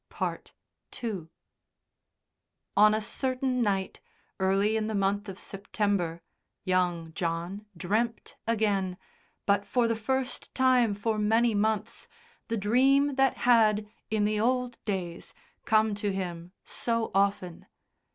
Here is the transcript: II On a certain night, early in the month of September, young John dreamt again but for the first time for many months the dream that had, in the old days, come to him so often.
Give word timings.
II 0.19 1.29
On 2.75 2.95
a 2.95 3.01
certain 3.03 3.61
night, 3.61 4.01
early 4.39 4.75
in 4.75 4.87
the 4.87 4.95
month 4.95 5.29
of 5.29 5.37
September, 5.39 6.23
young 6.63 7.13
John 7.13 7.67
dreamt 7.77 8.35
again 8.47 8.97
but 9.45 9.63
for 9.63 9.87
the 9.87 9.95
first 9.95 10.55
time 10.55 10.95
for 10.95 11.19
many 11.19 11.53
months 11.53 12.07
the 12.47 12.57
dream 12.57 13.13
that 13.13 13.37
had, 13.45 13.87
in 14.09 14.25
the 14.25 14.39
old 14.39 14.83
days, 14.85 15.35
come 15.65 15.93
to 15.93 16.11
him 16.11 16.51
so 16.63 17.11
often. 17.13 17.67